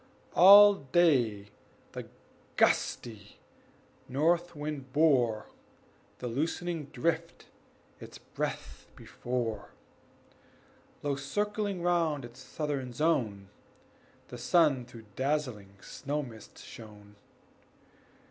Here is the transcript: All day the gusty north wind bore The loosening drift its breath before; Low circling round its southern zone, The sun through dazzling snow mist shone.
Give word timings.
All 0.33 0.73
day 0.73 1.49
the 1.91 2.07
gusty 2.55 3.37
north 4.09 4.55
wind 4.55 4.91
bore 4.93 5.45
The 6.17 6.25
loosening 6.27 6.85
drift 6.85 7.45
its 7.99 8.17
breath 8.17 8.87
before; 8.95 9.69
Low 11.03 11.15
circling 11.15 11.83
round 11.83 12.25
its 12.25 12.39
southern 12.39 12.93
zone, 12.93 13.49
The 14.29 14.39
sun 14.39 14.85
through 14.85 15.05
dazzling 15.15 15.75
snow 15.83 16.23
mist 16.23 16.63
shone. 16.65 17.15